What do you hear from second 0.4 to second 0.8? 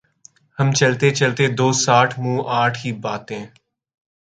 ہم